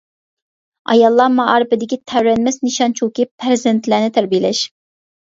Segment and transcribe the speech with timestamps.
[0.93, 4.69] ئاياللار مائارىپىدىكى تەۋرەنمەس نىشان شۇكى، پەرزەنتلەرنى تەربىيەلەش.